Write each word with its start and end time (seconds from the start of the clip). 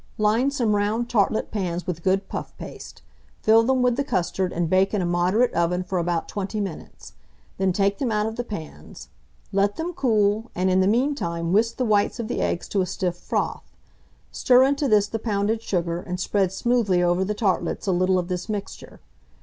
Line 0.17 0.49
some 0.49 0.75
round 0.75 1.11
tartlet 1.11 1.51
pans 1.51 1.85
with 1.85 2.01
good 2.01 2.27
puff 2.27 2.57
paste; 2.57 3.03
fill 3.43 3.61
them 3.61 3.83
with 3.83 3.97
the 3.97 4.03
custard, 4.03 4.51
and 4.51 4.67
bake 4.67 4.95
in 4.95 5.01
a 5.03 5.05
moderate 5.05 5.53
oven 5.53 5.83
for 5.83 5.99
about 5.99 6.27
20 6.27 6.59
minutes; 6.59 7.13
then 7.59 7.71
take 7.71 7.99
them 7.99 8.11
out 8.11 8.25
of 8.25 8.35
the 8.35 8.43
pans; 8.43 9.09
let 9.53 9.75
them 9.75 9.93
cool, 9.93 10.49
and 10.55 10.71
in 10.71 10.79
the 10.81 10.87
mean 10.87 11.13
time 11.13 11.53
whisk 11.53 11.75
the 11.77 11.85
whites 11.85 12.19
of 12.19 12.27
the 12.27 12.41
eggs 12.41 12.67
to 12.69 12.81
a 12.81 12.85
stiff 12.87 13.15
froth; 13.15 13.71
stir 14.31 14.63
into 14.63 14.87
this 14.87 15.05
the 15.05 15.19
pounded 15.19 15.61
sugar, 15.61 16.01
and 16.01 16.19
spread 16.19 16.51
smoothly 16.51 17.03
over 17.03 17.23
the 17.23 17.35
tartlets 17.35 17.85
a 17.85 17.91
little 17.91 18.17
of 18.17 18.27
this 18.27 18.49
mixture. 18.49 19.01